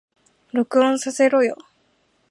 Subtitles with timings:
[0.51, 1.55] 録音させろよ